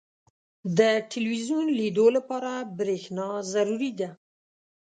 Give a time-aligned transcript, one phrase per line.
[0.77, 0.79] •د
[1.11, 4.09] ټلویزیون لیدو لپاره برېښنا ضروري ده.